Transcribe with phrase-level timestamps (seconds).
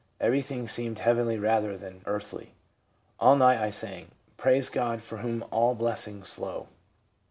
[0.19, 2.55] Every thing seemed heavenly rather than earthly.
[3.19, 6.69] All night I sang," Praise God from whom all blessings flow."